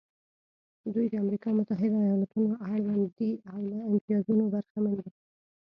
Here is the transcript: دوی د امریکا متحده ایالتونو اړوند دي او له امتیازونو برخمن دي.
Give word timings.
دوی 0.93 1.05
د 1.09 1.13
امریکا 1.23 1.49
متحده 1.57 1.97
ایالتونو 2.05 2.51
اړوند 2.71 3.05
دي 3.17 3.31
او 3.51 3.59
له 3.71 3.77
امتیازونو 3.89 4.43
برخمن 4.53 4.93
دي. 5.03 5.09